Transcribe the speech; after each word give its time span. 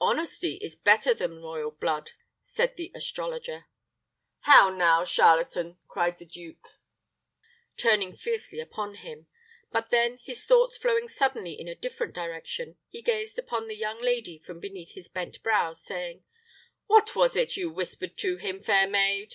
"Honesty 0.00 0.58
is 0.58 0.76
better 0.76 1.12
than 1.12 1.42
royal 1.42 1.72
blood," 1.72 2.12
said 2.40 2.76
the 2.76 2.92
astrologer. 2.94 3.66
"How 4.42 4.70
now, 4.70 5.04
charlatan!" 5.04 5.78
cried 5.88 6.18
the 6.18 6.24
duke, 6.24 6.68
turning 7.76 8.14
fiercely 8.14 8.60
upon 8.60 8.94
him; 8.94 9.26
but 9.72 9.90
then, 9.90 10.20
his 10.22 10.44
thoughts 10.46 10.76
flowing 10.78 11.08
suddenly 11.08 11.54
in 11.58 11.66
a 11.66 11.74
different 11.74 12.14
direction, 12.14 12.76
he 12.90 13.02
gazed 13.02 13.40
upon 13.40 13.66
the 13.66 13.74
young 13.74 14.00
lady 14.00 14.38
from 14.38 14.60
beneath 14.60 14.92
his 14.92 15.08
bent 15.08 15.42
brows, 15.42 15.82
saying, 15.84 16.22
"What 16.86 17.16
was 17.16 17.34
it 17.36 17.56
you 17.56 17.68
whispered 17.68 18.16
to 18.18 18.36
him, 18.36 18.62
fair 18.62 18.86
maid?" 18.88 19.34